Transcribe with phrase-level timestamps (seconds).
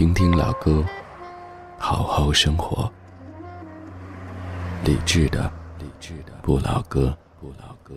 [0.00, 0.82] 听听老歌，
[1.76, 2.90] 好好生活。
[4.82, 7.94] 理智的，理智的不老歌，不老歌。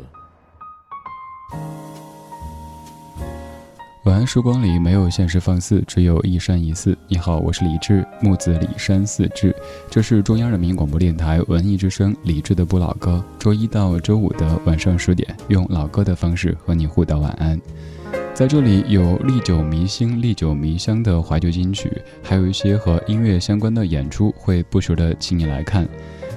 [4.03, 6.97] 晚安，时光里没有现实放肆，只有一山一寺。
[7.07, 9.55] 你好，我是李志，木子李山寺志。
[9.89, 13.23] 这是中央人民广播电台文艺之声李志的不老歌。
[13.39, 17.57] 周一到周五的晚上十点，用老歌的方式和你互道晚安。
[18.33, 25.87] 在这里有历久弥新、历久弥香的怀旧金曲，还有一些和音乐相关的演出，会不时的请你来看。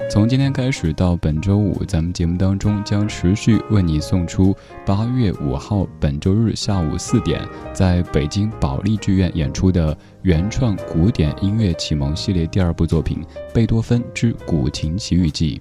[0.07, 7.41] 从今天开始到本周五，咱们节目当中将持续为你送出八月五号本周日下午四点
[7.73, 15.59] 在北京保利剧院演出的原创古典音乐启蒙系列第二部作品《贝多芬之古琴奇遇记》。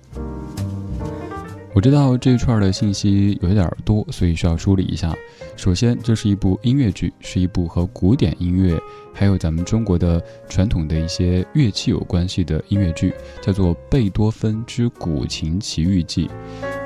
[1.76, 5.14] 我知道这串的信息有点多，所以需要梳理一下。
[5.56, 8.80] 首先，这是一部音乐剧，是一部和古典音乐
[9.12, 16.26] 还有咱们中国的传统的一些乐器有关系的音乐剧，叫做《贝多芬之古琴奇遇记》。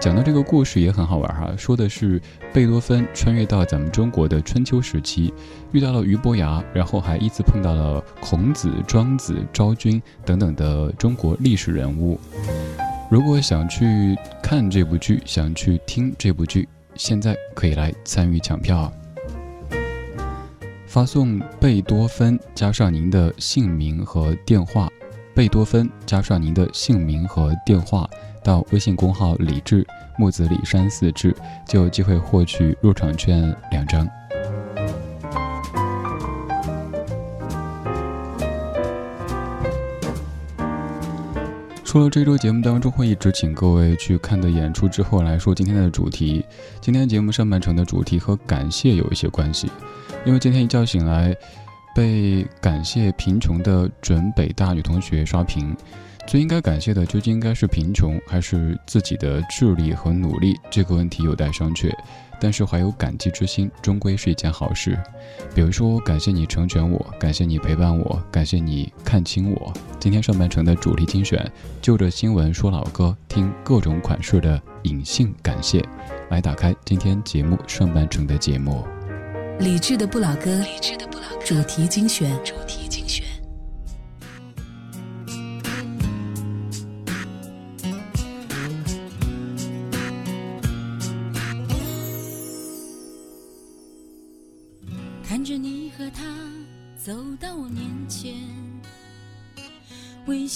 [0.01, 2.21] 讲的这个故事也很好玩哈，说的是
[2.53, 5.33] 贝多芬穿越到咱们中国的春秋时期，
[5.71, 12.19] 遇到了俞伯牙，然后还依次碰到了孔子、庄子、昭君等等的中国历史人物。
[13.11, 18.91] 如果想去看这部剧，想去听这部剧，现在可以来参与抢票。
[20.87, 24.89] 发送贝多芬加上您的姓名和电话，
[25.35, 28.09] 贝多芬加上您的姓名和电话
[28.45, 29.85] 到微信公号“李志
[30.17, 31.35] 木子李山四志”，
[31.67, 34.09] 就有机会获取入场券两张。
[41.91, 46.45] 除了这周节目当中会一直请各位去看的演出之后来说，今天的主题，
[46.81, 49.69] 今天节目上半程的主题和感谢有一些关系，
[50.25, 51.35] 因为今天一觉醒来，
[51.93, 55.77] 被感谢贫穷的准北大女同学刷屏，
[56.29, 60.55] 最应该感谢的究竟应该是贫穷还是自己的智力和努力？
[60.71, 61.93] 这个问题有待商榷。
[62.41, 64.99] 但是怀有感激之心，终归是一件好事。
[65.55, 69.73] 比如说，感谢你成全我，感谢你陪伴我，感谢你看清我。
[69.99, 71.51] 今天上半程的主题精选，
[71.83, 75.85] 就着新闻说老歌，听各种款式的隐性感谢。
[76.31, 78.85] 来打开今天节目上半程的节目。
[79.59, 82.31] 理智的不老歌，理智的不老歌，主题精选。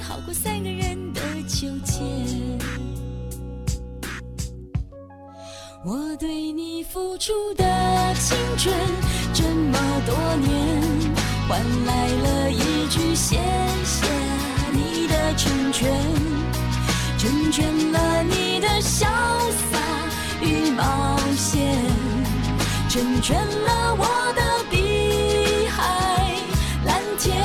[0.00, 2.00] 好过三个人的纠结。
[5.84, 7.64] 我对你付出的
[8.14, 8.74] 青春
[9.32, 10.82] 这么多年，
[11.48, 13.36] 换来了一句谢
[13.84, 14.06] 谢
[14.72, 15.90] 你的成全，
[17.18, 19.06] 成全了你的潇
[19.70, 19.78] 洒
[20.42, 21.74] 与冒险。
[22.88, 26.34] 成全了我的碧海
[26.84, 27.36] 蓝天，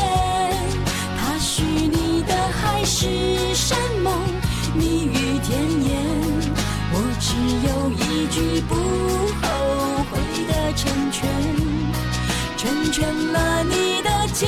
[2.98, 3.06] 是
[3.54, 4.14] 山盟，
[4.74, 6.02] 蜜语甜言，
[6.94, 7.36] 我只
[7.68, 8.74] 有一句不
[9.42, 9.46] 后
[10.10, 11.28] 悔的成全，
[12.56, 14.48] 成全了你的今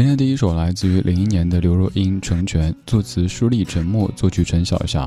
[0.00, 5.06] 今天第一首来自于零一年的刘若英《成全》，作词舒丽沉默，作曲陈小霞。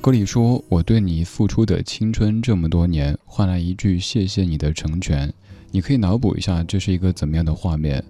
[0.00, 5.30] 歌里说：“我对你付出的青春这么多年，换来一句谢谢你的成全。”
[5.70, 8.02] 你可以脑补一下，这是一个怎么样的画面？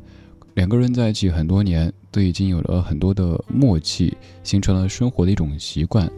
[0.55, 6.09] 两个人在一起很多年，都已经有了很多的默契，形成了生活的一种习惯。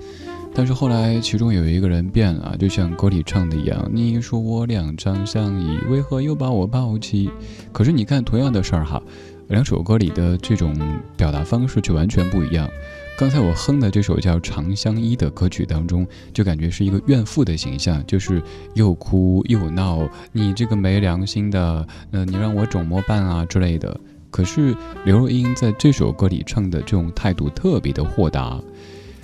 [0.54, 7.30] 但是后来，其中有一个人变了，就像歌里唱的一样：“你说我两张相依，为何又把我抛弃？”
[7.72, 9.02] 可是你看，同样的事儿哈。
[9.48, 10.74] 两首歌里的这种
[11.16, 12.68] 表达方式却完全不一样。
[13.16, 18.42] 刚才我哼的这首叫《长相依》的歌曲当中，就感觉是一个怨妇的形象，就是
[18.74, 23.98] 又哭又闹，你这个没良心的，呃，你让我怎么办啊之类的。
[24.30, 28.60] 可是刘若英在这首歌里唱的这种态度特别的豁达，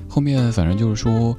[0.08, 1.36] 后面反正就是说。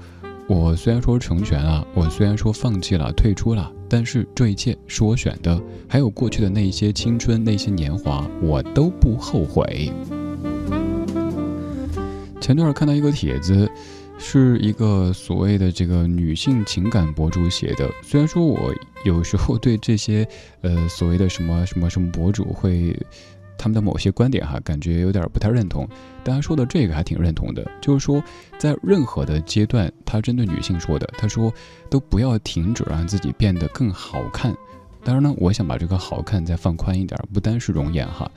[0.48, 9.92] 我虽然说成全了，我虽然说放弃了、退出了，但是这一切是我选的，还有过去的那些青春、那些年华，我都不后悔。
[12.42, 13.70] 前段看到一个帖子，
[14.18, 17.90] 是一个所谓的这个女性情感博主写的。
[18.04, 18.74] 虽然说我
[19.06, 20.28] 有时候对这些
[20.62, 22.96] 呃所谓的什么什么什么博主会。
[23.64, 25.88] 他们的某些观点哈，感觉有点不太认同。
[26.22, 28.22] 但他说的这个还挺认同的，就是说，
[28.60, 31.50] 在任何的阶段，他针对女性说的，他说
[31.90, 34.54] 都不要停止让自己变得更好看。
[35.02, 38.30] 当然呢，我想把这个好看再放宽一点，不单是容颜哈。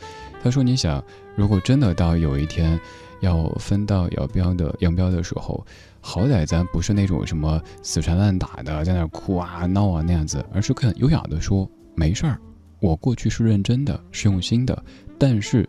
[0.45, 1.03] 他说，你想，
[1.35, 2.79] 如果真的到有一天
[3.19, 5.67] 要分道扬镳的扬镳的时候，
[6.01, 12.39] 好歹咱不是那种什么死缠烂打的，在那哭啊闹啊那样子，而是很优雅的说，没事儿，
[12.79, 14.85] 我过去是认真的，是用心的。
[15.19, 15.69] 但是，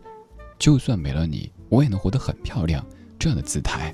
[0.58, 2.84] 就算没了你，我也能活得很漂亮。
[3.18, 3.92] 这样的姿态，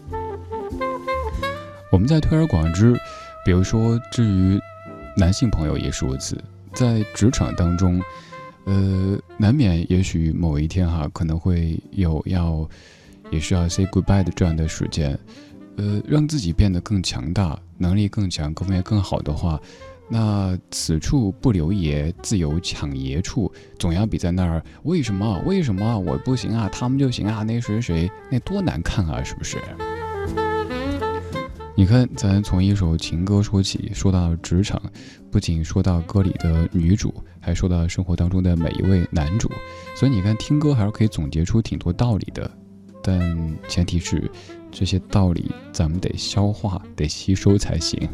[1.91, 2.95] 我们在推而广之。
[3.43, 4.61] 比如说，至于
[5.17, 6.37] 男性朋友也是如此，
[6.75, 8.03] 在职场当中，
[8.65, 12.69] 呃，难免也许某一天哈，可能会有要，
[13.31, 15.19] 也是要 say goodbye 的这样的时间。
[15.77, 19.59] 呃，让自己变得更强大，能力更强，各方面更好的话。
[20.09, 23.53] 那此处不留爷，自有抢爷处。
[23.79, 25.43] 总要比在那儿，为什么？
[25.47, 26.69] 为什么我不行啊？
[26.71, 27.43] 他们就行啊？
[27.43, 29.23] 那谁谁那多难看啊？
[29.25, 29.59] 是不是？
[31.77, 34.81] 你看，咱从一首情歌说起，说到职场，
[35.31, 39.51] 不仅说到歌里的女主，还说到生活当中的每一位男主。
[39.97, 42.49] 所以你看，听歌还是可以总结出挺多道理的，
[43.03, 44.31] 但前提是
[44.71, 48.09] 这些道理咱们得消化，得吸收才行。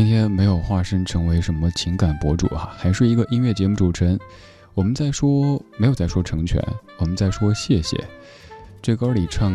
[0.00, 4.18] 今天没有化身成为什么情感博主哈，还是一个音乐节目主持人。
[4.72, 6.58] 我们在说没有在说成全，
[6.96, 8.02] 我们在说谢谢。
[8.80, 9.52] 这歌里唱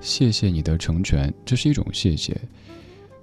[0.00, 2.40] 谢谢你的成全，这是一种谢谢。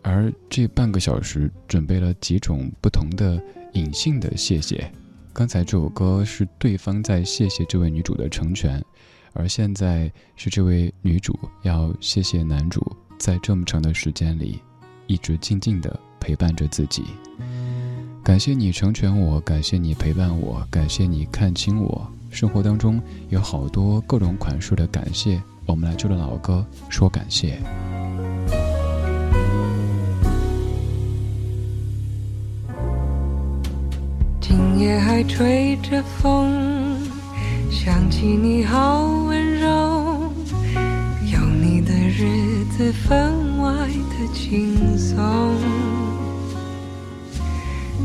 [0.02, 3.42] 而这半个小时准备了几种不同的
[3.72, 4.92] 隐性的谢谢。
[5.32, 8.84] 刚才这首歌是对方在谢谢这位女主的成全，
[9.32, 12.86] 而现在是这位女主要谢谢男主，
[13.18, 14.60] 在这么长的时间里，
[15.08, 17.04] 一直静静的陪伴着自己。
[18.24, 22.08] 感谢你成全我，感谢你陪伴我，感谢你看清我。
[22.32, 27.60] 生活当中有好多各种款式的感谢，我们来就着老歌说感谢。
[34.42, 36.98] 今夜还吹着风，
[37.70, 40.34] 想起你好温柔，
[41.32, 45.16] 有你的日子分外的轻松，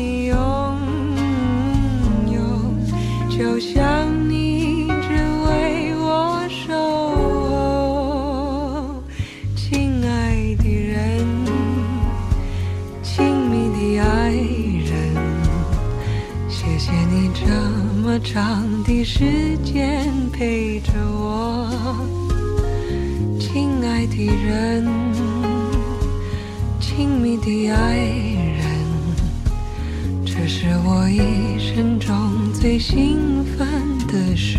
[0.00, 0.36] 你拥
[2.32, 2.40] 有，
[3.28, 5.12] 就像你只
[5.46, 6.72] 为我守
[7.50, 9.04] 候，
[9.54, 10.96] 亲爱的人，
[13.02, 13.12] 亲
[13.50, 14.90] 密的爱人。
[16.48, 17.44] 谢谢你这
[18.00, 21.68] 么长的时间陪着我，
[23.38, 24.16] 亲爱的
[24.46, 24.88] 人，
[26.80, 28.39] 亲密的爱人，
[30.52, 33.68] 是我一生中最兴奋
[34.08, 34.58] 的时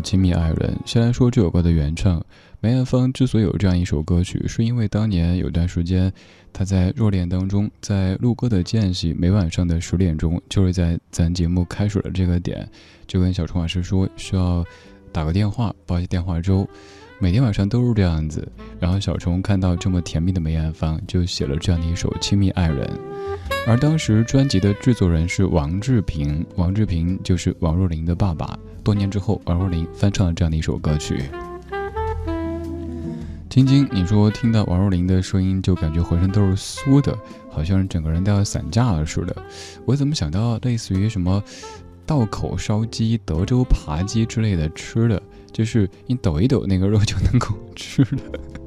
[0.02, 0.76] 《亲密爱人》。
[0.90, 2.24] 先来说这首歌的原唱，
[2.60, 6.12] 梅艳芳之所以有这样一首歌曲，是因为当年有段时间
[6.52, 12.68] 她在热恋当中，在录歌的间隙，每晚上的十点钟，就是在咱节目开始的这个点，
[13.06, 14.64] 就跟小虫老师说需要
[15.12, 16.68] 打个电话煲一些电话粥。
[17.22, 22.86] 每天晚上都是这样子，然后小虫看到这么甜蜜的梅艳芳，就写了这样的一首《亲密爱人》。
[23.66, 28.58] 而当时专辑的制作人是王志平，王志平就是王若琳的爸爸。
[28.82, 31.24] 多年之后，王若琳翻唱了这样的一首歌曲。
[33.48, 37.16] 晶晶，你说听到王若琳的声音就感觉浑身都是酥的，
[37.50, 39.34] 好像整个人都要散架了似的。
[39.84, 41.42] 我怎么想到类似于什么
[42.06, 45.20] 道口烧鸡、德州扒鸡之类的吃的？
[45.50, 48.22] 就是你抖一抖那个肉就能够吃的，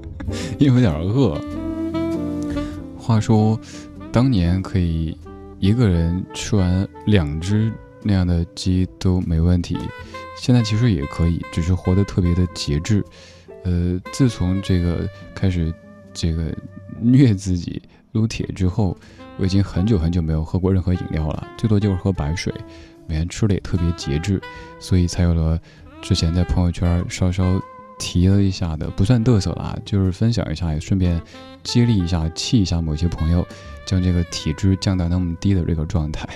[0.59, 1.39] 因为有点饿。
[2.97, 3.57] 话说，
[4.11, 5.17] 当年可以
[5.59, 7.71] 一个人吃完两只
[8.03, 9.77] 那样的鸡都没问题，
[10.37, 13.03] 现在其实也可以，只是活得特别的节制。
[13.63, 15.73] 呃，自从这个开始
[16.13, 16.53] 这个
[16.99, 17.81] 虐自己
[18.11, 18.97] 撸铁之后，
[19.37, 22.53] 我已经很久很久没有喝过任何饮料了，最多就是喝白水，
[23.07, 24.41] 每天吃的也特别节制，
[24.79, 25.59] 所以才有了。
[26.01, 27.61] 之前在朋友圈稍稍
[27.97, 31.21] 提了一下的，不算嘚瑟啦，就是分享一下，也顺便
[31.63, 33.47] 激励一下、气一下某些朋友，
[33.85, 36.27] 将这个体质降到那么低的这个状态。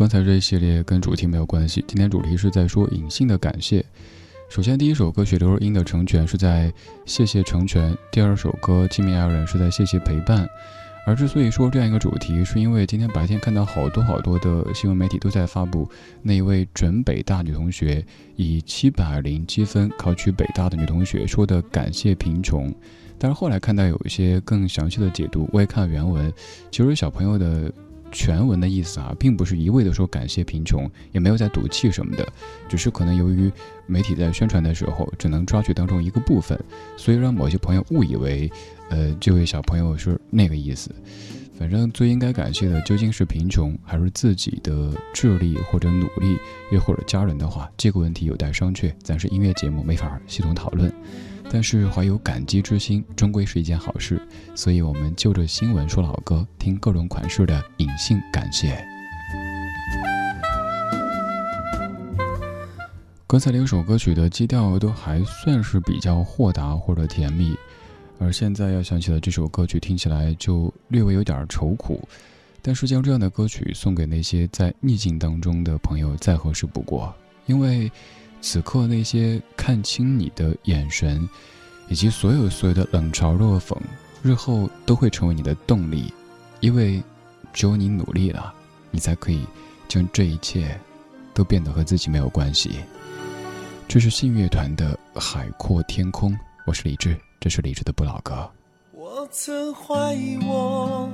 [0.00, 3.84] 刚才这一系列跟主题没有关系，今天主题是在说隐性的感谢。
[4.48, 6.72] 首先，第一首歌曲刘若英的《成全》是在
[7.04, 10.48] 谢谢成全；第二首歌《亲密爱人》是在谢谢陪伴。
[11.06, 15.86] 而之所以说这样一个主题，是因为今天白天看到好多好多的新闻媒体都在发布
[16.22, 18.02] 那一位准北大女同学
[18.36, 22.74] 以七百零七分考取北大的女同学说的感谢贫穷，
[23.18, 26.32] 但是后来看到有一些更详细的解读，我也看了原文，
[26.70, 27.70] 其实小朋友的。
[28.12, 32.26] 全文的意思啊，并不是一味的说感谢贫穷，也没有在赌气什么的，
[32.68, 33.50] 只是可能由于
[33.86, 36.58] 媒体在宣传的时候只能抓取当中一个部分，
[36.96, 38.50] 所以让某些朋友误以为，
[38.88, 40.90] 呃，这位小朋友是那个意思。
[41.58, 46.38] 反正最应该感谢的究竟是贫穷，还是自己的智力或者努力，
[46.72, 50.90] 又或者家人的话，这个问题有待商榷，咱是音乐节目，没法系统讨论。
[51.52, 54.22] 但是怀有感激之心，终归是一件好事。
[54.54, 58.80] 所以，我们就着新闻说老歌，听各种款式的隐性感谢。
[63.26, 67.56] 刚才两首歌曲的基调都还算是比较豁达或者甜蜜，
[68.20, 72.00] 而现在要想起的这首歌曲听起来就略微有点愁苦。
[72.62, 77.12] 但是将这样的歌曲送给那些在逆境当中的朋友，再合适不过，
[77.46, 77.90] 因为。
[78.40, 81.28] 此刻那些看清你的眼神，
[81.88, 83.76] 以及所有所有的冷嘲热讽，
[84.22, 86.12] 日后都会成为你的动力，
[86.60, 87.02] 因为
[87.52, 88.52] 只有你努力了，
[88.90, 89.44] 你才可以
[89.88, 90.78] 将这一切
[91.34, 92.80] 都变得和自己没有关系。
[93.86, 96.32] 这是信乐团的《海阔天空》，
[96.64, 98.48] 我是李志，这是李志的不老歌。
[98.92, 101.10] 我曾怀疑我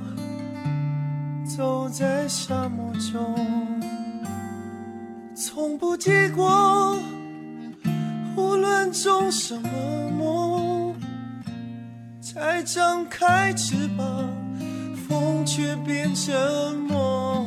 [1.57, 3.35] 走在沙漠中，
[5.39, 6.97] 从不结果。
[8.35, 9.69] 无论种什么
[10.09, 10.95] 梦，
[12.19, 14.27] 才张开翅膀，
[15.07, 17.45] 风却变沉默。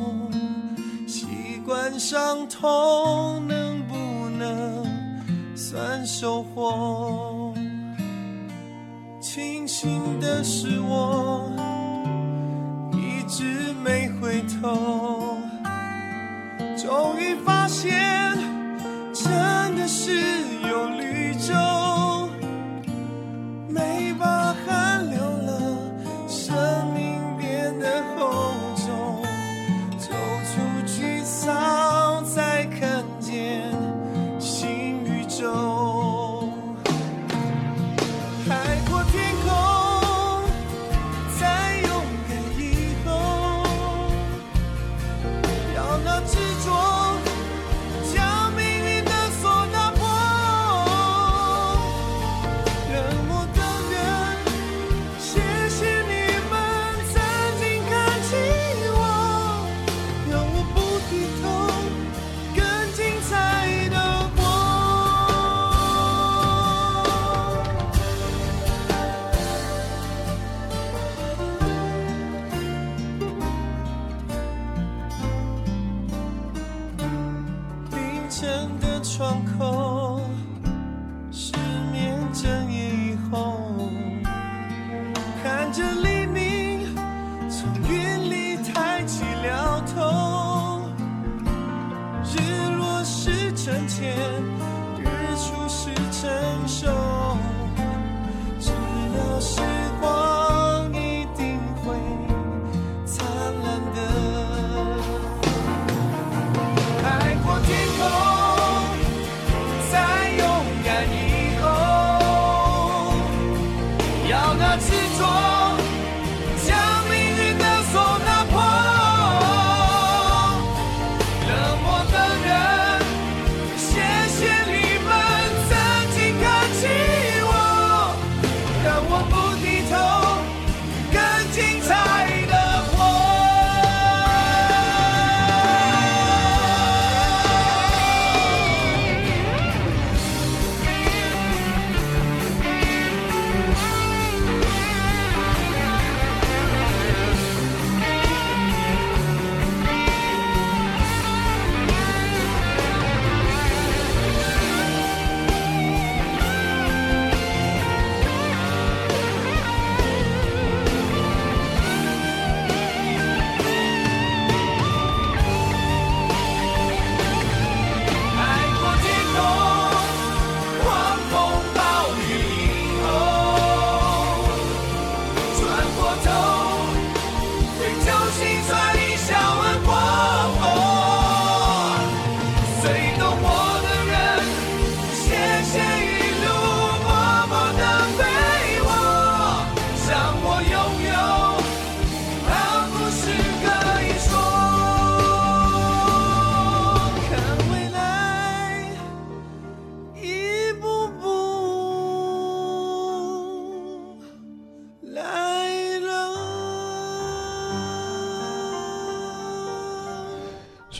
[1.05, 1.27] 习
[1.65, 3.95] 惯伤痛，能不
[4.39, 4.85] 能
[5.53, 7.53] 算收获？
[9.19, 11.51] 庆幸的是，我
[12.93, 15.37] 一直没回头，
[16.81, 18.35] 终于发现，
[19.13, 20.41] 真的是。
[20.67, 21.53] 有绿洲，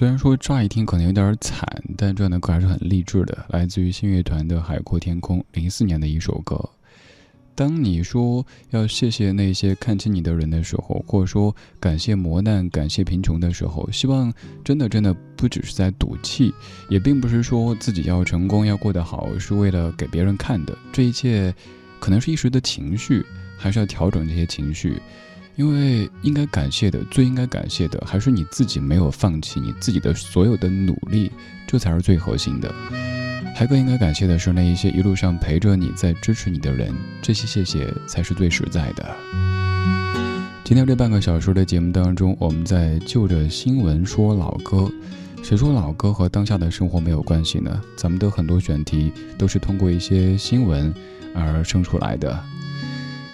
[0.01, 1.63] 虽然说乍一听可能有点惨，
[1.95, 6.59] 但这样的歌还是很励志的，来自于信乐团的《海阔天空》，零四年的一首歌。
[7.53, 14.33] 当你说要谢谢那些看清你的人的时候，或者说感谢磨难、感谢贫穷的时候，希望
[14.63, 16.51] 真的真的不只是在赌气，
[16.89, 20.75] 也并不是说自己要成功、要过得好是为了给别人看的。
[20.91, 21.53] 这一切
[21.99, 23.23] 可能是一时的情绪，
[23.55, 24.99] 还是要调整这些情绪。
[25.61, 31.31] 因为应该感谢的，最应该感谢的，还是你自己没有放弃你自己的所有的努力，
[31.67, 32.73] 这才是最核心的。
[33.55, 39.15] 还更应该感谢的是那一些一路上陪着你在支持你的人，这些谢谢才是最实在的。
[40.63, 44.91] 今天这半个小时的节目当中，我们在就着新闻说老歌。
[45.43, 47.79] 谁说老歌和当下的生活没有关系呢？
[47.95, 50.91] 咱们的很多选题都是通过一些新闻
[51.35, 52.43] 而生出来的。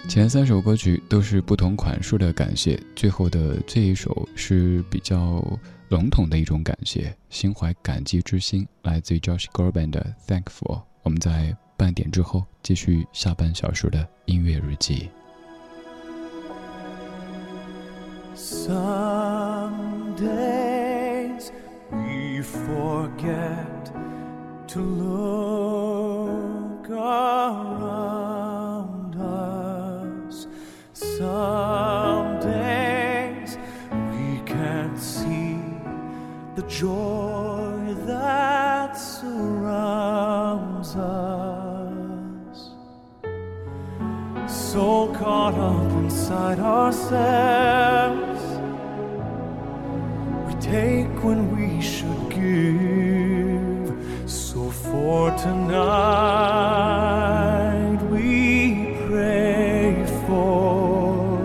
[0.08, 5.44] 前三首歌曲都是不同款式的感谢，最后的这一首是比较
[5.90, 10.80] 笼统的一种感谢，心怀感激之心，来自于 Josh Groban 的 Thankful。
[11.02, 15.10] 我们在半点之后继续下半小时的音乐日记。
[18.34, 21.28] someday
[21.90, 23.92] we forget
[24.66, 28.27] to look around
[36.68, 42.74] joy that surrounds us
[44.46, 48.42] so caught up inside ourselves.
[50.46, 53.96] We take when we should give.
[54.30, 55.78] So for tonight,
[58.10, 61.38] we pray for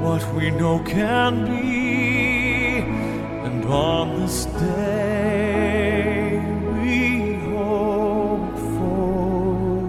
[0.00, 1.71] what we know can be.
[3.72, 6.38] On this day,
[6.82, 9.86] we hope for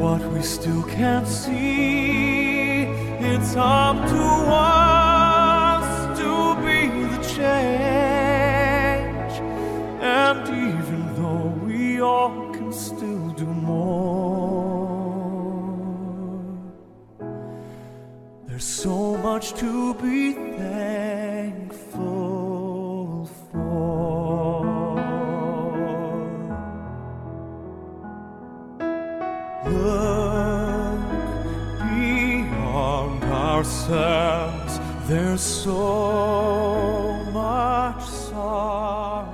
[0.00, 2.84] what we still can't see.
[3.20, 9.34] It's up to us to be the change.
[10.00, 13.92] And even though we all can still do more,
[18.46, 20.51] there's so much to be
[35.36, 39.32] So much sorrow.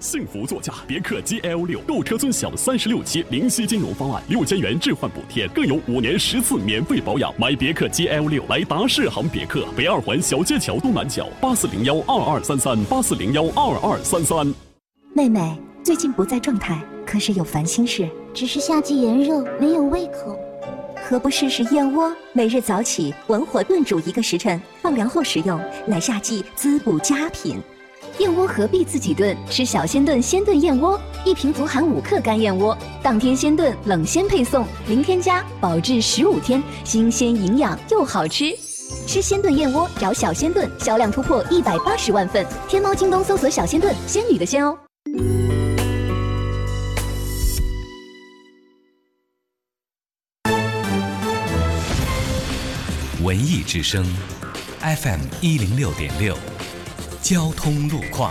[0.00, 7.32] 幸福座驾别克 GL 六购车尊享三十六期零息金融方案，六千元置换补贴，更有五年十次免费保养。
[7.38, 14.54] 买别克 GL 六来达世行别克，北二环小街桥东南角八四零幺二二三三八四零幺二二三三。
[15.14, 20.38] 妹妹最近不在状态，可是有烦心事，只是夏季炎热，没有胃口。
[21.08, 22.14] 何不试试燕窝？
[22.34, 27.58] 每日早起文火炖煮一个时辰，放凉后食用，乃夏季滋补佳品。
[28.18, 29.34] 燕窝何必自己炖？
[29.48, 38.54] 吃小鲜炖鲜炖燕窝，一瓶足含五克干燕窝，当天鲜炖，冷鲜配送，零添加，保质十五天，新鲜营养又好吃。
[39.06, 42.44] 吃鲜炖燕窝，找小鲜炖，销量突破一百八十万份。
[42.68, 44.78] 天猫、京东搜索“小鲜炖”，仙女的鲜哦。
[53.48, 54.04] 艺之声
[54.82, 56.36] ，FM 一零六点六，
[57.22, 58.30] 交通路况。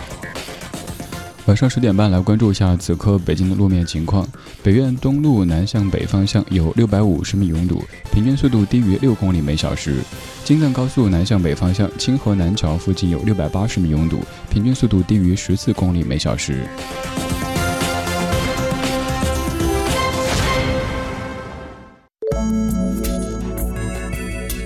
[1.46, 4.24] 晚上十点半来关注一下此刻北京的路面情况。
[4.62, 9.96] 北苑东路南向北方向有六百五十米拥堵，平均速度低于六公里每小时。
[10.44, 16.64] 京藏高速南向北方向清河南桥附近有六百八十米拥堵，平均速度低于十四公里每小时。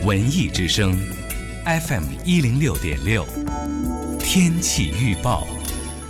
[0.05, 0.99] 文艺之声
[1.65, 3.25] ，FM 一零六点六，
[4.19, 5.47] 天气预报。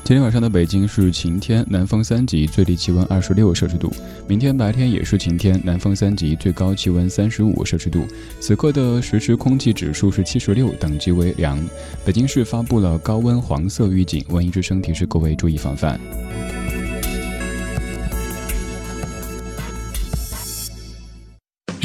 [0.03, 3.93] 今天晚上的北京是晴天，南风三级，最低气温二十六摄氏度。
[4.27, 8.07] 明天白天也是晴天，南风三级，最高气温三十五摄氏度。
[8.41, 11.63] 此刻的实时空气指数是七十六，等级为良。
[12.03, 16.01] 北京市发布了高温黄色预警，文艺之声提示各位注意防范。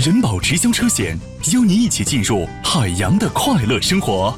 [0.07, 1.19] 人保直销车险
[1.51, 4.33] 邀您一起进入海洋的快乐生活。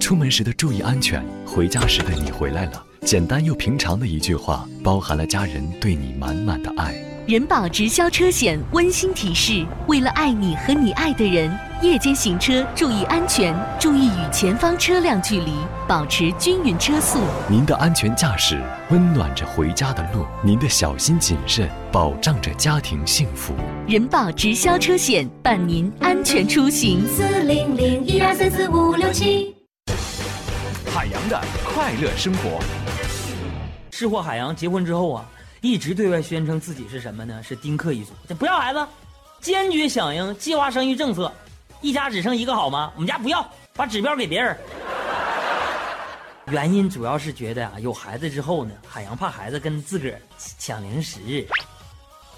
[0.00, 6.92] 出门时的注意安全，回家时的你回来了，简单又平常的一句话，包含了家人对你满满的爱。
[7.30, 15.52] 人保直销车险温馨提示：为了爱你和你爱的人，夜间行车注意安全，注意与前方车辆距离，
[15.86, 17.20] 保持均匀车速。
[17.48, 23.54] 您的安全驾驶温暖着回家的路，您的小心谨慎保障着家庭幸福。
[23.86, 27.06] 人保直销车险伴您安全出行。
[27.06, 29.54] 四零零一二三四五六七。
[30.92, 32.58] 海洋的快乐生活。
[33.92, 35.24] 吃货海洋结婚之后啊，
[35.60, 37.42] 一直对外宣称自己是什么呢？
[37.42, 38.86] 是丁克一族，这不要孩子，
[39.40, 41.30] 坚决响应计划生育政策，
[41.82, 42.90] 一家只生一个好吗？
[42.94, 44.56] 我们家不要，把指标给别人。
[46.46, 50.18] 原因主要是觉得啊，有孩子之后呢，海洋怕孩子跟自个儿
[50.58, 51.46] 抢零食。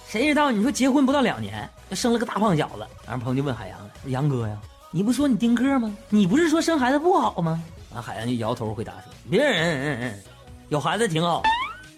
[0.09, 2.85] 谁知道你说结婚不到两年，就生了个大胖小子。
[3.07, 3.79] 然后朋友就问海洋
[4.11, 4.59] ：“杨哥呀，
[4.91, 5.97] 你不说你丁克吗？
[6.11, 7.63] 你不是说生孩子不好吗？”
[7.95, 10.21] 完，海洋就摇头回答说：“别人
[10.69, 11.43] 有孩子挺好，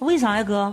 [0.00, 0.72] 为啥呀，哥？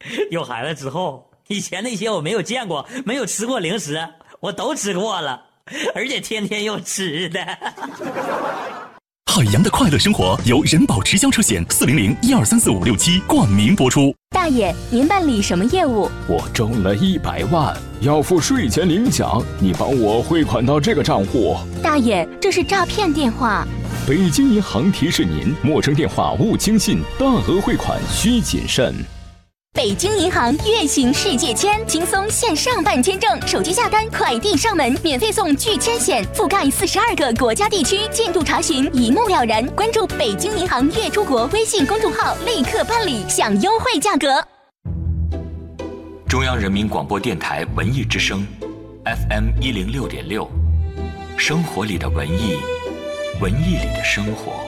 [0.30, 4.00] 有孩子之后，以前那些我没有见过、没有吃过零食，
[4.40, 5.42] 我都吃过了，
[5.94, 7.40] 而且天天有吃的。
[9.26, 14.12] ”海洋的快乐生活由人保直销车险四零零一二三四五六七冠名播出。
[14.30, 16.10] 大爷，您办理什么业务？
[16.26, 21.56] 我中了一百万，要付税前领奖，你帮我汇款到这个账户。
[21.82, 23.64] 大爷，这是诈骗电话。
[24.08, 28.94] 北京银行提示您：陌生电话勿轻信，大额汇款需谨慎。
[29.78, 39.64] 北京银行月行世界签，轻松线上办签证，手机下单，快递上门，免费送拒签险，覆盖四十二个国家地区，进度查询一目了然。
[39.76, 44.44] 关注北京银行月出国微信公众号，立刻办理，享优惠价格。
[46.28, 48.44] 中央人民广播电台文艺之声
[49.04, 50.50] ，FM 一零六点六，
[51.36, 52.56] 生活里的文艺，
[53.40, 54.67] 文艺里的生活。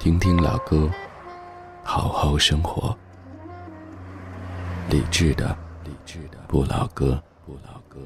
[0.00, 0.88] 听听老歌，
[1.84, 2.96] 好好生活。
[4.88, 7.98] 理智的，理智的不老歌，不老歌。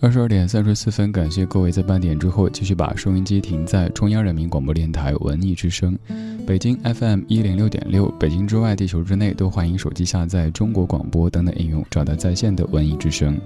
[0.00, 5.96] 二十二点三十四分，感谢各位在半点之后继续把收音机停在中央人民广播电台文艺之声，
[6.44, 8.08] 北京 FM 一零六点六。
[8.18, 13.40] 北京之外，地球之内，都欢迎手机下载中国广播等等应用，找到在线的文艺之声。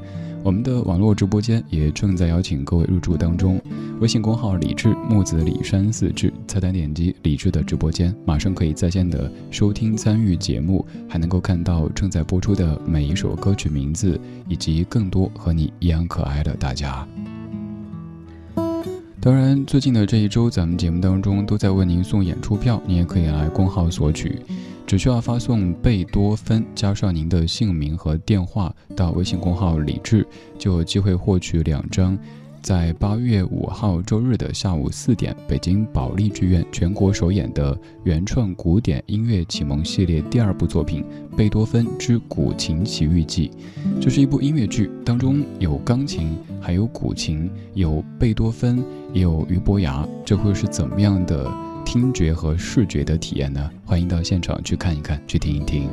[0.48, 3.60] 我们的网络直播间也正在邀请各位入驻当中。
[4.00, 17.06] 微信公号李志木子李山四志，菜单点击李志的直播间，马上可以在线的收听参与节目，还能够看到正在播出的每一首歌曲名字，以及更多和你一样可爱的大家。
[19.20, 24.40] 当然，最近的这一周，咱们节目当中都在为您送演出票，你也可以来公号索取，
[24.88, 30.26] 只需要发送贝多芬加上您的姓名和电话到微信公号李志，
[30.58, 32.18] 就有机会获取两张。
[32.62, 41.04] 在八月五号周日的下午四点，北京保利剧院全国首演的原创古典音乐启蒙系列第二部作品
[41.36, 43.50] 《贝多芬之古琴奇遇记》，
[44.00, 51.46] 这是一部音乐剧，当中有钢琴，还有古琴，有贝多芬，也有俞伯牙，这会是怎么样的
[51.90, 53.70] 听觉和视觉的体验呢？
[53.86, 55.88] 欢迎到现场去看一看，去听一听。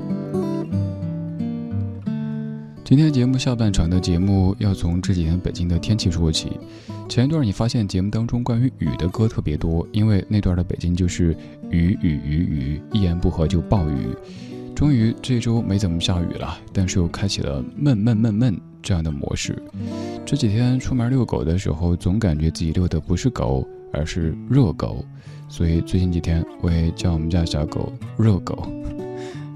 [2.84, 6.60] 今天节目下半场的节目要从这几天北京的天气说起。
[7.08, 11.32] 前一段你发现节目当中关于雨的歌特别多，因为那段的北京就是
[11.72, 14.10] 雨雨雨雨，一言不合就暴雨。
[14.76, 19.58] 终于这周没怎么下雨了，但是又开启了闷闷闷闷这样的模式。
[20.26, 25.06] 这几天出门遛狗的时候，总感觉自己遛的不是狗，而是热狗，
[25.48, 28.68] 所以最近几天我也叫我们家小狗热狗。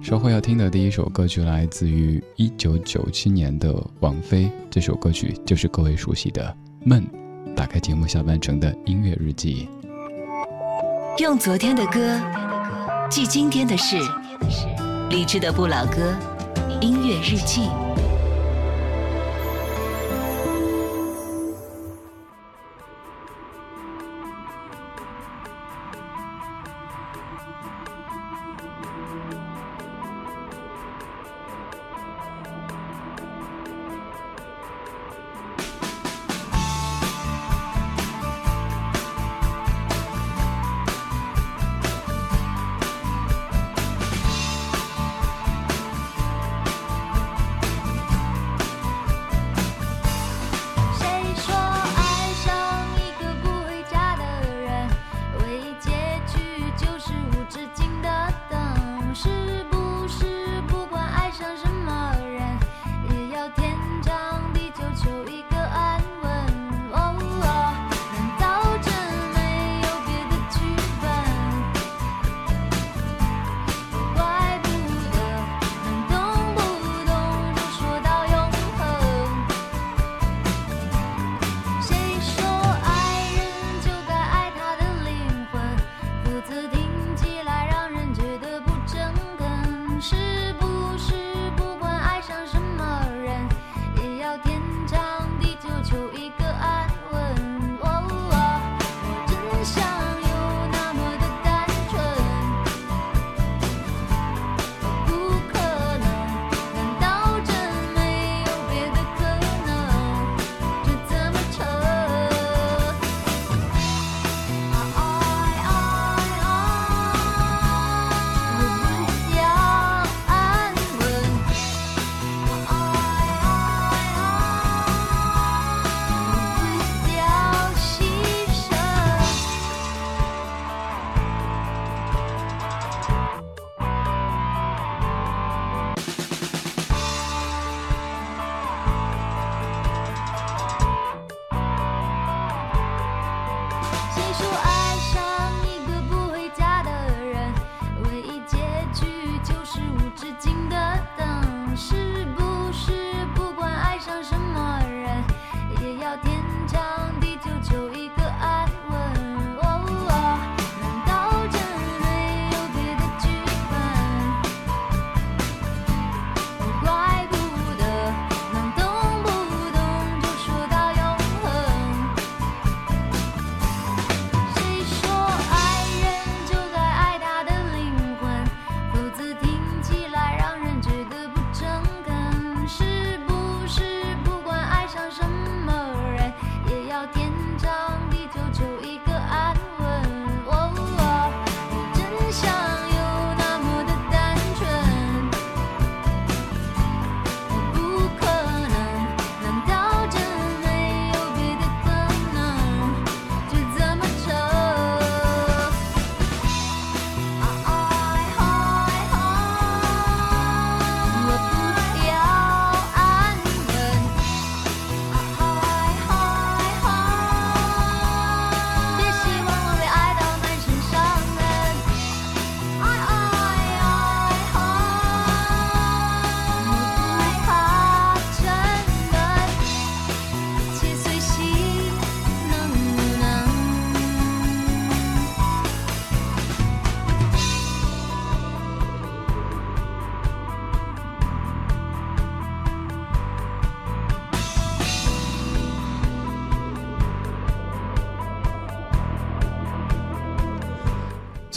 [0.01, 6.55] 稍后要听的第一首歌曲来自于一九九七年的王菲，这首歌曲就是各位熟悉的
[6.87, 7.01] 《梦》。
[7.55, 9.67] 打开节目下半程的音乐日记，
[11.17, 12.17] 用昨天的歌
[13.09, 13.97] 记今天的事，
[15.09, 16.15] 理智的不老歌，
[16.79, 17.63] 音乐日记。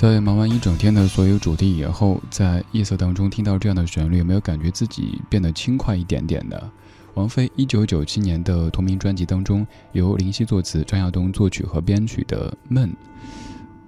[0.03, 6.70] 在忙完一整天的所有主题以后，在夜色当中听到这样的旋律，有没有感觉自己变得轻快一点点的？
[7.14, 12.88] 王菲一九九七年的同名专辑当中，由林夕作词、张亚东作曲和编曲的《梦》，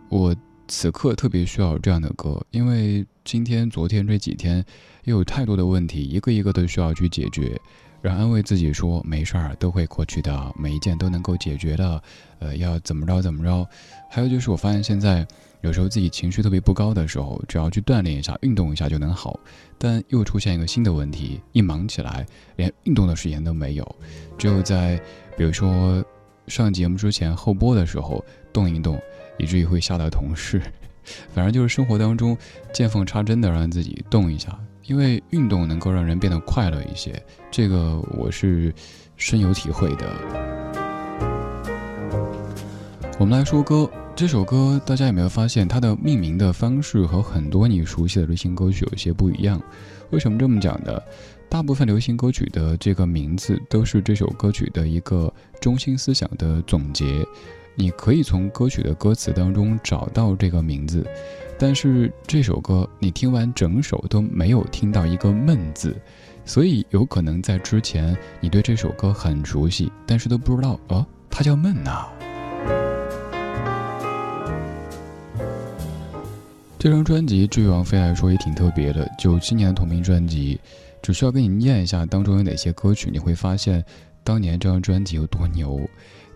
[0.08, 0.32] 我
[0.68, 4.64] 此刻特别需要这样的歌，因为今天、昨天这几天
[5.02, 7.60] 又有太多的问题，一个一个都需要去解决。
[8.04, 12.02] 然后安慰自己说没事儿，都会过去的，每一件都能够解决的。
[12.38, 13.66] 呃，要怎么着怎么着。
[14.10, 15.26] 还有就是我发现现在
[15.62, 19.40] 有时候自己情绪特别不高的时候，只要去锻炼一下、运动一下就能好。
[19.78, 22.26] 但又出现一个新的问题，一忙起来
[22.56, 23.96] 连运动的时间都没有，
[24.36, 25.00] 只有在
[25.34, 26.04] 比如说
[26.46, 29.00] 上节目之前后播的时候动一动，
[29.38, 30.60] 以至于会吓到同事。
[31.32, 32.36] 反正就是生活当中
[32.70, 34.58] 见缝插针的让自己动一下。
[34.86, 38.72] 因为运动能够让人变得快乐一些，这个我是
[39.16, 40.06] 深有体会的。
[43.18, 49.58] 我们来说歌，这首歌大家有没有发现，它的命名的方式和很多你熟悉的流行歌曲有些不一样？
[50.10, 51.00] 为什么这么讲呢？
[51.48, 57.24] 大部分流行歌曲的这个名字都是这首歌曲的一个中心思想的总结，
[57.74, 61.06] 你可以从歌曲的歌词当中找到这个名字。
[61.58, 65.96] 但是这首歌你听完整首都没有听到一个“闷”字，
[66.44, 72.06] 所以有可能在之前你对这首歌很熟悉，但是都不知道哦，它叫“闷”呐。
[76.76, 80.60] 这张专辑对于王菲来说也挺特别的，九七年的同名专辑，
[81.00, 83.82] 只需要给你念一下当中有哪些歌曲，你会发现
[84.22, 85.80] 当年这张专辑有多牛。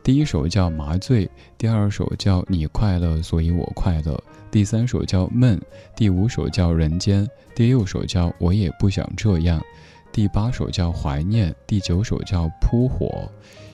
[0.03, 1.27] 第一首叫《麻醉》，
[1.59, 4.15] 第二首叫《你快乐所以我快乐》。
[4.51, 5.59] 第三首叫《闷》，
[5.95, 7.25] 第五首叫《人间》，
[7.55, 9.61] 第六首叫《我也不想这样》，
[10.11, 13.07] 第八首叫《怀念》，第九首叫《扑火》。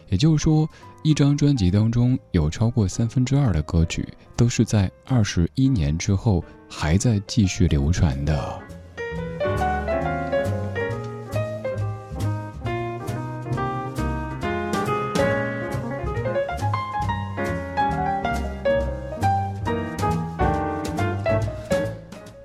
[0.08, 0.68] 也就是说，
[1.02, 4.06] 一张专辑当中有超过三分之二的歌曲
[4.36, 8.62] 都是在二十一年之后还在继续流传的。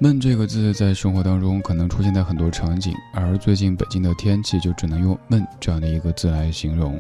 [0.02, 6.98] 闷这个字在生活当中可能出现在很多场景，而最近北京的天气就只能用闷这样的一个字来形容。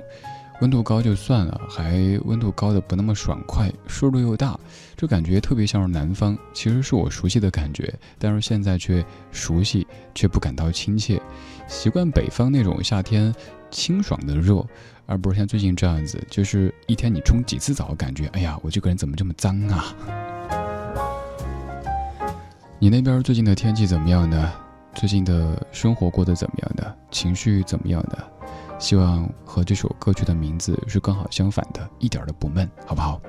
[0.60, 4.60] 温度高就算了，还温度高的不那么爽快，湿度又大，
[4.97, 6.38] 这感觉特别像是南方。
[6.54, 11.22] 其实是我熟悉的感觉，但是现在却熟悉却不感到亲切。
[11.70, 13.34] 习惯北方那种夏天
[13.72, 14.62] 清爽的热，
[15.06, 19.95] 而不是像最近这样子，就是一天你冲几次澡，感觉哎呀，我这个人怎么这么脏啊？
[22.82, 24.54] 你那边最近的天气怎么样呢？
[24.96, 26.98] 最近的生活过得怎么样的？
[27.12, 28.18] 情绪怎么样的？
[28.80, 33.22] 希望和这首歌曲的名字是刚好相反的，一点都不闷，好不好？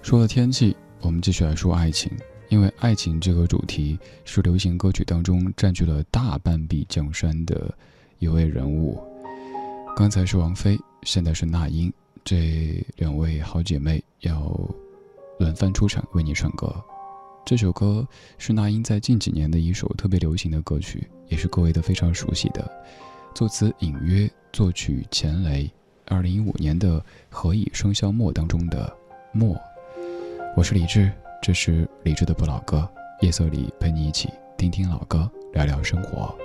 [0.00, 2.10] 说了天气，我们继续来说爱情，
[2.48, 7.70] 因为爱情这个主题是流行歌曲当中占据了大半壁江山的
[8.20, 8.98] 一位人物。
[9.94, 11.92] 刚才是王菲，现在是那英，
[12.24, 14.50] 这两位好姐妹要
[15.38, 16.74] 轮番出场为你唱歌。
[17.48, 22.70] 这首歌是那英在近几年的一首特别流行的歌曲，也是各位都非常熟悉的。
[23.34, 25.70] 作词隐约，作曲钱雷。
[26.04, 28.94] 二零一五年的《何以笙箫默》当中的
[29.32, 29.56] “默”。
[30.54, 31.10] 我是李志，
[31.42, 32.86] 这是李志的不老歌。
[33.22, 34.28] 夜色里陪你一起
[34.58, 36.36] 听听老歌，聊聊生活。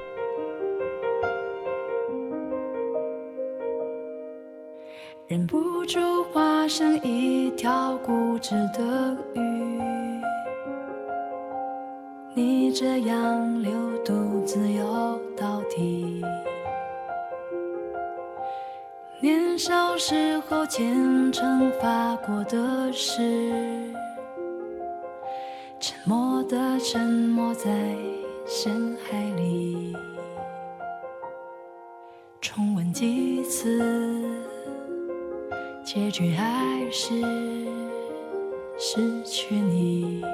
[5.28, 6.00] 忍不住
[6.32, 10.03] 化身一条固执的鱼。
[12.36, 13.72] 你这样流
[14.04, 16.20] 独自游到底。
[19.22, 23.94] 年少时候虔诚发过的誓，
[25.80, 27.70] 沉默的沉默在
[28.48, 29.96] 深海里，
[32.42, 33.80] 重温几次，
[35.86, 37.14] 结局还是
[38.78, 40.26] 失去你。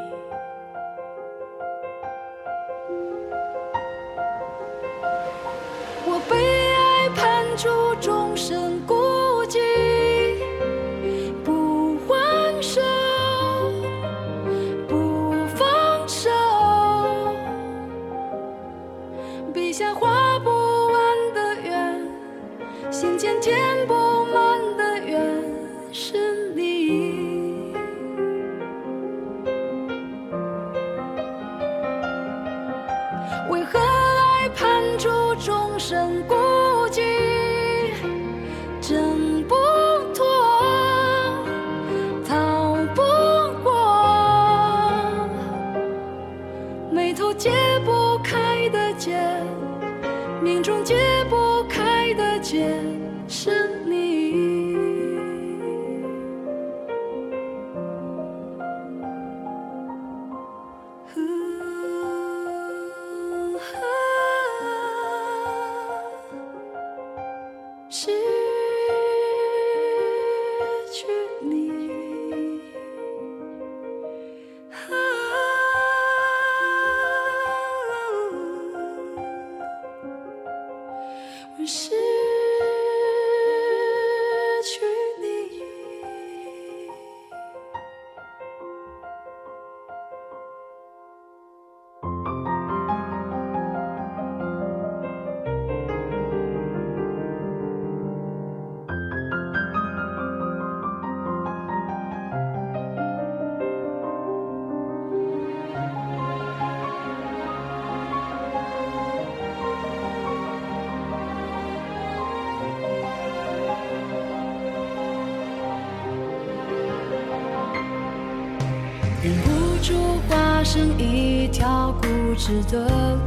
[122.50, 123.19] 值得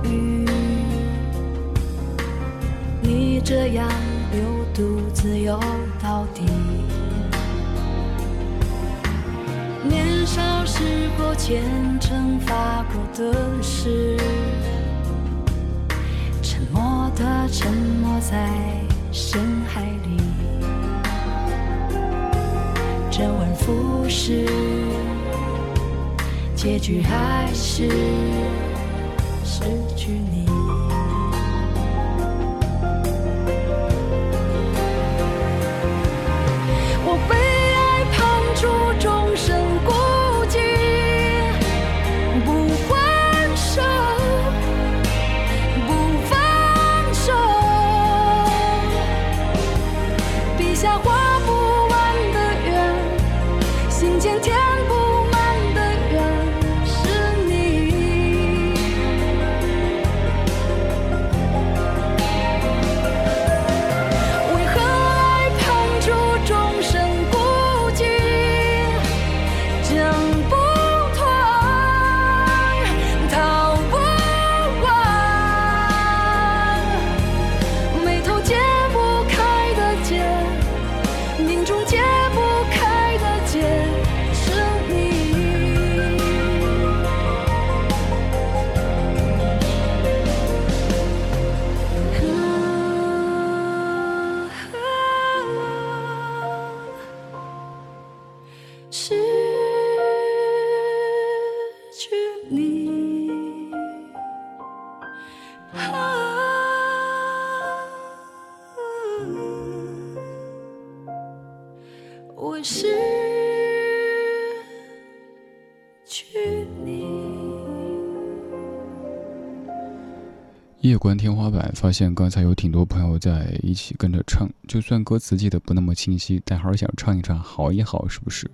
[121.42, 128.48] 夜观天花板，发现刚才有挺多朋友在一起跟着唱，就算歌词记得不那么清晰，但还是想唱一唱，好也好，是不是？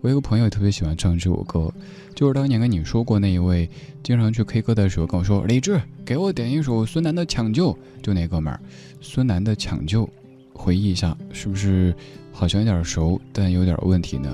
[0.00, 1.72] 我有个朋友特别喜欢唱这首歌，
[2.14, 3.68] 就是当年跟你说过那一位，
[4.02, 7.72] 经常去 K 歌的时候跟我说：“李志，给我点一首孙楠的《抢救》。”
[8.02, 8.60] 就那哥们儿，
[9.00, 10.04] 孙楠的《抢救》，
[10.52, 11.94] 回忆一下，是不是
[12.32, 14.32] 好像有点熟，但有点问题呢？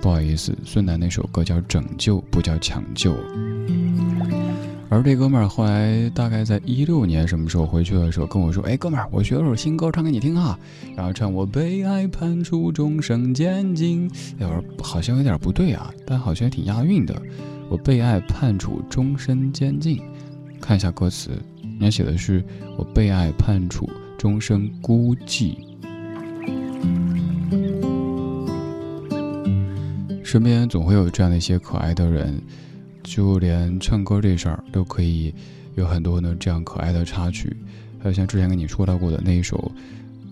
[0.00, 3.12] 不好意思，孙楠那首歌叫《拯救》，不叫《抢救》。
[4.88, 10.56] 而这哥们儿后来大概在一六年什么时候回去的时候跟我说：“哎，哥们儿，我学了首新歌，唱给你听啊。”
[10.96, 14.08] 然后唱我被爱判处终生监禁。
[14.38, 17.20] 哎，我说好像有点不对啊，但好像挺押韵的。
[17.68, 20.00] 我被爱判处终身监禁，
[20.60, 21.30] 看一下歌词，
[21.62, 22.44] 人家写的是
[22.78, 25.56] 我被爱判处终身孤寂。
[30.22, 32.40] 身边总会有这样的一些可爱的人。
[33.06, 35.32] 就连唱歌这事儿都可以
[35.76, 37.56] 有很多呢这样可爱的插曲，
[38.02, 39.70] 还有像之前跟你说到过的那一首，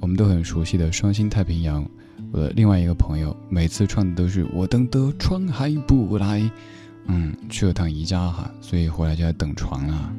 [0.00, 1.84] 我们都很熟悉的《伤心太平洋》。
[2.32, 6.50] 我的另外一个朋友每次唱的都是“我等的船还不来”，
[7.06, 10.12] 嗯，去了趟宜家哈，所以回来就在等船了。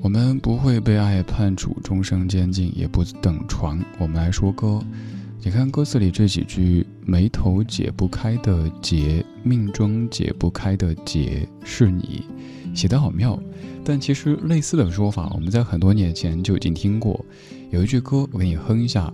[0.00, 3.78] 我们不会被爱判处终生监禁，也不等船。
[3.98, 4.80] 我们来说歌。
[5.42, 12.22] 你看歌词里这几句“眉头解不开的结，命中解不开的结是你”，
[12.76, 13.40] 写得好妙。
[13.82, 17.24] 但其实类似的说法，我们在很多年前就已经听过。
[17.70, 19.10] 有一句歌，我给你哼一下，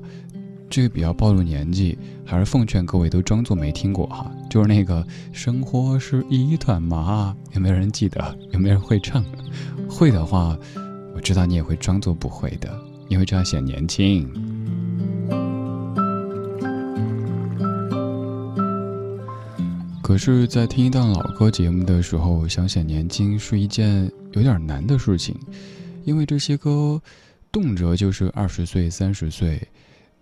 [0.68, 4.28] 这个比较暴露年纪，还是奉劝各位都装作没听过哈。
[4.50, 8.36] 就是那个生活是一团麻，有没有人记得？
[8.50, 9.24] 有没有人会唱？
[9.88, 10.58] 会的话，
[11.14, 12.76] 我知道你也会装作不会的，
[13.08, 14.28] 因为这样显年轻。
[20.06, 25.36] 可是，在听一档老歌节目的时候，想显年轻是一件有点难的事情，
[26.04, 27.02] 因为这些歌
[27.50, 29.60] 动辄就是二十岁、三十岁。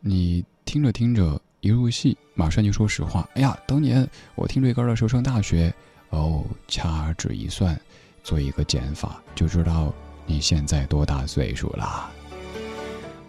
[0.01, 3.29] 你听着听着一入戏，马上就说实话。
[3.35, 5.71] 哎呀，当年我听这歌的时候上大学，
[6.09, 7.79] 哦，掐指一算，
[8.23, 9.93] 做一个减法，就知道
[10.25, 12.11] 你现在多大岁数啦。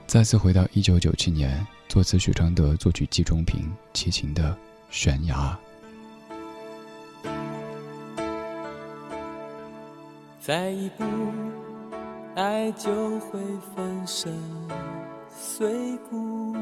[0.08, 4.51] 再次回到一九九七年，作词许常德，作曲季中平，齐秦的
[4.89, 5.36] 《悬崖》。
[10.46, 11.04] 再一步，
[12.36, 13.39] 爱就会
[13.76, 14.32] 粉身
[15.28, 16.56] 碎骨。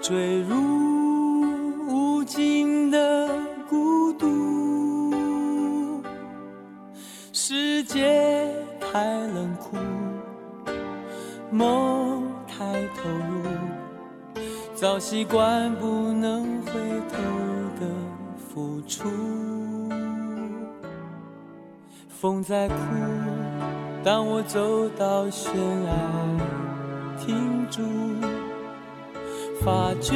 [0.00, 0.56] 坠入
[1.86, 3.28] 无尽的
[3.68, 6.02] 孤独，
[7.30, 8.50] 世界
[8.80, 9.76] 太冷酷，
[11.50, 13.50] 梦太投入，
[14.74, 16.72] 早习惯不能回
[17.10, 17.18] 头
[17.78, 17.86] 的
[18.48, 19.45] 付出。
[22.18, 22.74] 风在哭，
[24.02, 25.52] 当我走到悬
[25.84, 25.92] 崖，
[27.18, 27.82] 停住。
[29.62, 30.14] 发觉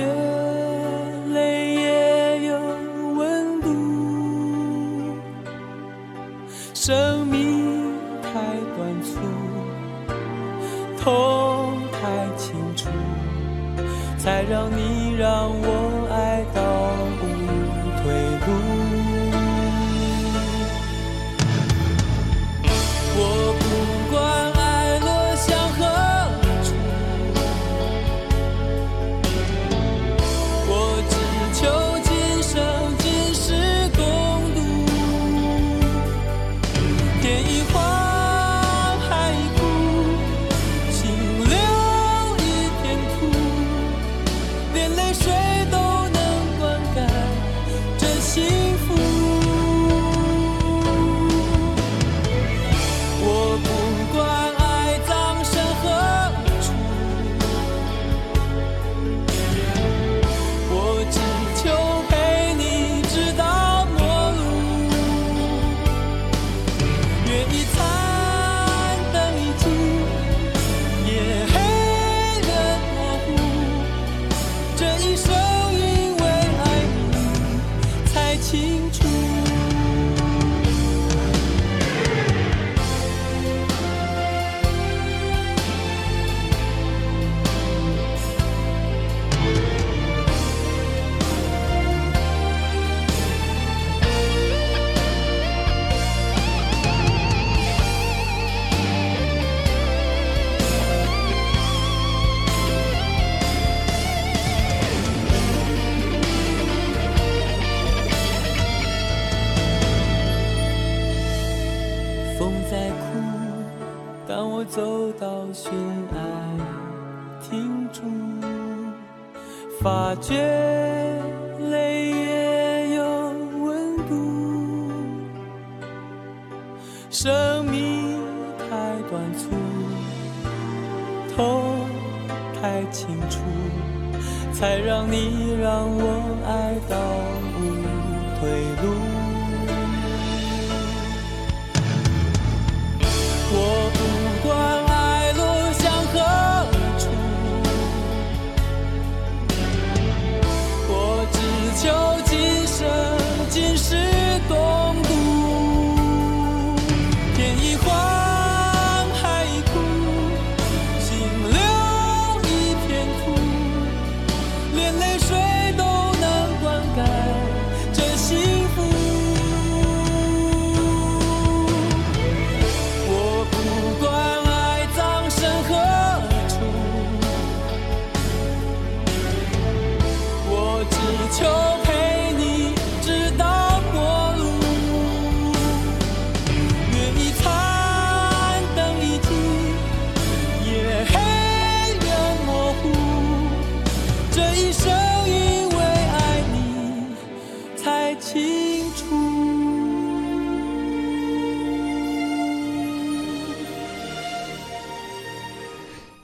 [1.35, 2.59] 泪也有
[3.17, 3.69] 温度，
[6.73, 7.93] 生命
[8.23, 8.31] 太
[8.77, 9.19] 短促，
[11.03, 12.01] 痛太
[12.37, 12.89] 清楚，
[14.19, 15.67] 才让你让我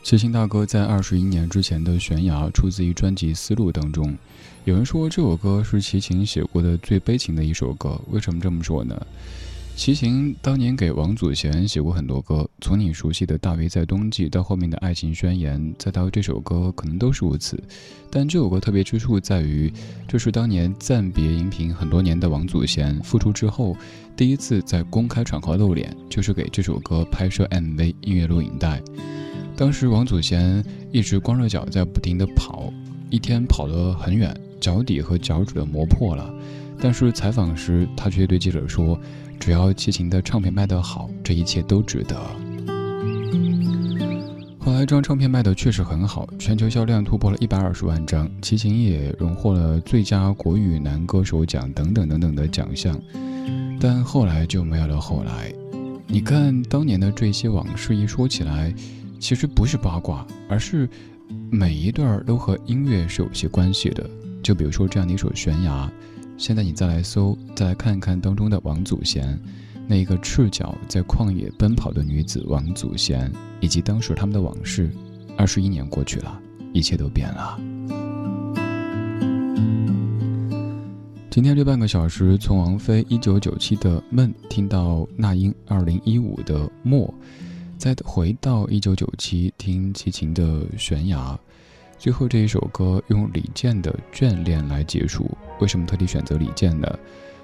[0.06, 4.16] 齐秦大哥在二十一年之前的《悬崖》出自于专辑《思路》当中。
[4.64, 8.96] 有人说这首歌是齐秦写过的最悲情的一首歌，为什么这么说呢？
[9.74, 17.60] 齐秦当年给王祖贤写过很多歌，从你熟悉的《大约在冬季》到后面的《爱情宣言》，再到这首歌，可能都是如此。
[18.08, 19.72] 但这首歌特别之处在于，
[20.06, 23.76] 这是当年暂别荧屏很多年的王祖贤复出之后，
[24.16, 28.80] 第一次在公开场合露脸，就是给这首歌拍摄 MV 音乐录影带。
[29.56, 32.70] 当时王祖贤一直光着脚在不停地跑，
[33.08, 36.30] 一天跑了很远，脚底和脚趾都磨破了。
[36.78, 39.00] 但是采访时，他却对记者说
[39.40, 42.14] ：“只要齐秦的唱片卖得好，这一切都值得。”
[44.60, 53.00] 后来，这张唱片卖的确实很好，全球销量突破了一百二十万张，齐秦也荣获了最佳国语男歌手奖等等等等的奖项。
[53.80, 55.50] 但后来就没有了后来。
[56.06, 58.74] 你看，当年的这些往事一说起来。
[59.26, 60.88] 其实不是八卦，而是
[61.50, 64.08] 每一段都和音乐是有些关系的。
[64.40, 65.84] 就比如说这样的一首《悬崖》，
[66.38, 69.36] 现在你再来搜，再来看一看当中的王祖贤，
[69.88, 74.88] 那一个赤脚在旷野奔跑的女子王祖贤，以及当时他们的往事。
[75.36, 76.40] 二十一年过去了，
[76.72, 77.60] 一切都变了。
[81.32, 87.08] 今天这半个小时，从王菲一九九七的《梦》听到那英二零一五的《默》。
[87.78, 90.42] 再回到一九九七，听齐秦的
[90.78, 91.18] 《悬崖》，
[91.98, 95.30] 最后这一首歌用李健的《眷恋》来结束。
[95.60, 96.98] 为什么特地选择李健呢？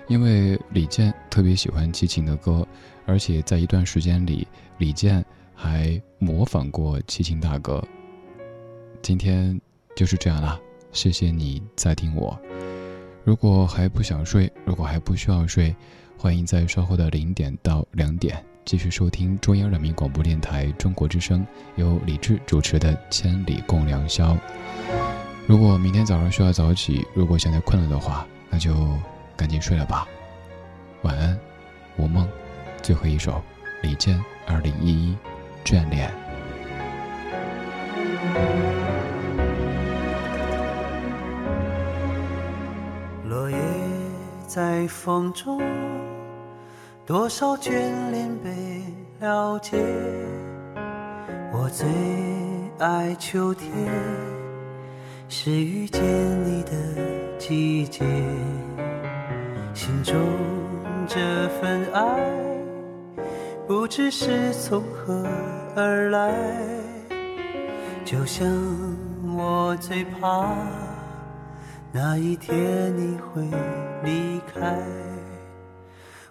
[0.08, 2.66] 因为李健特别喜欢齐秦的歌，
[3.06, 4.46] 而且在一段时间里，
[4.78, 5.24] 李健
[5.54, 7.82] 还模仿过齐秦大哥。
[9.02, 9.60] 今天
[9.94, 10.58] 就是这样啦，
[10.92, 12.38] 谢谢你在听我。
[13.22, 15.74] 如果还不想睡，如果还不需要睡，
[16.16, 18.44] 欢迎在稍后的零点到两点。
[18.64, 21.44] 继续收听中央人民广播电台中国之声，
[21.74, 24.34] 由李志主持的《千里共良宵》。
[25.46, 28.72] 如果明天早上需要早起，如果现在困了的话，那就
[29.36, 30.06] 赶紧睡了吧。
[31.02, 31.36] 晚安，
[31.96, 32.26] 无梦。
[32.80, 33.42] 最后一首，
[33.82, 35.16] 李健二零一一
[35.64, 36.10] 眷恋。
[43.28, 43.56] 落叶
[44.46, 45.60] 在风中。
[47.04, 47.72] 多少眷
[48.12, 48.80] 恋被
[49.18, 49.76] 了解，
[51.52, 51.84] 我最
[52.78, 53.68] 爱秋天，
[55.28, 56.00] 是遇见
[56.44, 56.70] 你的
[57.38, 58.04] 季节。
[59.74, 60.14] 心中
[61.08, 62.02] 这份爱，
[63.66, 65.26] 不知是从何
[65.74, 66.32] 而来，
[68.04, 68.46] 就像
[69.36, 70.54] 我最怕
[71.90, 73.42] 那一天你会
[74.04, 74.78] 离开。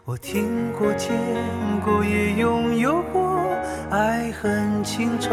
[0.04, 1.12] 我听过、见
[1.86, 3.40] 过，也拥有过，
[3.92, 5.30] 爱恨情仇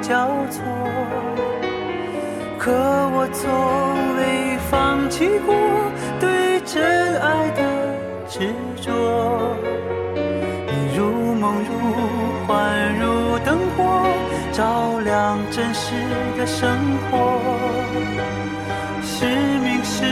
[0.00, 0.62] 交错。
[2.58, 5.54] 可我从未放弃过
[6.18, 7.62] 对真爱的
[8.26, 8.50] 执
[8.80, 8.90] 着。
[10.16, 11.70] 你如梦如
[12.46, 14.08] 幻如灯火，
[14.52, 15.92] 照亮真实
[16.38, 16.66] 的生
[17.10, 17.42] 活。
[19.02, 20.06] 是明是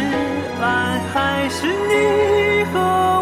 [0.60, 3.15] 暗，还是你和